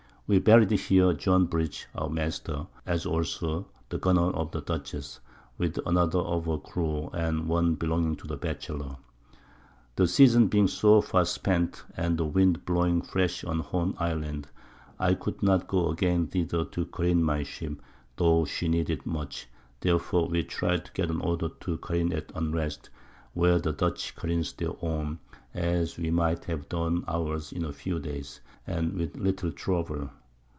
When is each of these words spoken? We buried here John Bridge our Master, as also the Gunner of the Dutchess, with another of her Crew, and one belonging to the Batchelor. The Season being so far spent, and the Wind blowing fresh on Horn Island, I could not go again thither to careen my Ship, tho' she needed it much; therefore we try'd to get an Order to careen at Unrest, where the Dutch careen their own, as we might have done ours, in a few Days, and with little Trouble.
We 0.33 0.39
buried 0.39 0.71
here 0.71 1.11
John 1.11 1.45
Bridge 1.47 1.87
our 1.93 2.07
Master, 2.07 2.65
as 2.85 3.05
also 3.05 3.67
the 3.89 3.97
Gunner 3.97 4.31
of 4.33 4.51
the 4.51 4.61
Dutchess, 4.61 5.19
with 5.57 5.77
another 5.85 6.19
of 6.19 6.45
her 6.45 6.57
Crew, 6.57 7.09
and 7.11 7.49
one 7.49 7.75
belonging 7.75 8.15
to 8.15 8.27
the 8.27 8.37
Batchelor. 8.37 8.95
The 9.97 10.07
Season 10.07 10.47
being 10.47 10.69
so 10.69 11.01
far 11.01 11.25
spent, 11.25 11.83
and 11.97 12.17
the 12.17 12.23
Wind 12.23 12.63
blowing 12.63 13.01
fresh 13.01 13.43
on 13.43 13.59
Horn 13.59 13.93
Island, 13.97 14.47
I 14.97 15.15
could 15.15 15.43
not 15.43 15.67
go 15.67 15.89
again 15.89 16.27
thither 16.27 16.63
to 16.63 16.85
careen 16.85 17.21
my 17.21 17.43
Ship, 17.43 17.73
tho' 18.15 18.45
she 18.45 18.69
needed 18.69 18.99
it 19.01 19.05
much; 19.05 19.47
therefore 19.81 20.29
we 20.29 20.45
try'd 20.45 20.85
to 20.85 20.93
get 20.93 21.09
an 21.11 21.19
Order 21.19 21.49
to 21.49 21.77
careen 21.79 22.13
at 22.13 22.31
Unrest, 22.35 22.89
where 23.33 23.59
the 23.59 23.73
Dutch 23.73 24.15
careen 24.15 24.45
their 24.55 24.77
own, 24.81 25.19
as 25.53 25.97
we 25.97 26.09
might 26.09 26.45
have 26.45 26.69
done 26.69 27.03
ours, 27.05 27.51
in 27.51 27.65
a 27.65 27.73
few 27.73 27.99
Days, 27.99 28.39
and 28.65 28.93
with 28.93 29.17
little 29.17 29.51
Trouble. 29.51 30.09